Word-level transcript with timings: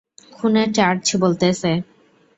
খুনের 0.31 0.69
চার্জ 0.77 1.05
বলতেছে। 1.23 1.71